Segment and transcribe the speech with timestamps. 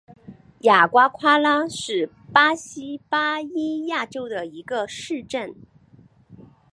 [0.61, 5.53] 雅瓜夸拉是巴西巴伊亚州的一个市镇。